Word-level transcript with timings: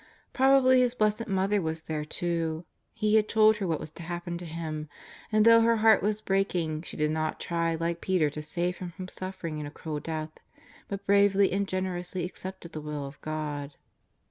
Probably 0.33 0.79
His 0.81 0.95
Blessed 0.95 1.27
Mother 1.27 1.61
was 1.61 1.83
there, 1.83 2.05
too. 2.05 2.65
He 2.91 3.13
had 3.17 3.29
told 3.29 3.57
her 3.57 3.67
what 3.67 3.79
was 3.79 3.91
to 3.91 4.01
happen 4.01 4.35
to 4.39 4.47
Him, 4.47 4.89
and 5.31 5.45
though 5.45 5.61
her 5.61 5.75
heart 5.75 6.01
was 6.01 6.21
breaking, 6.21 6.81
she 6.81 6.97
did 6.97 7.11
not 7.11 7.39
try 7.39 7.75
like 7.75 8.01
Peter 8.01 8.31
to 8.31 8.41
save 8.41 8.77
Him 8.77 8.89
from 8.93 9.09
suffering 9.09 9.59
and 9.59 9.67
a 9.67 9.69
cruel 9.69 9.99
death, 9.99 10.31
but 10.87 11.05
bravely 11.05 11.51
and 11.51 11.67
generously 11.67 12.25
accepted 12.25 12.71
the 12.71 12.81
Will 12.81 13.05
of 13.05 13.21
God. 13.21 13.75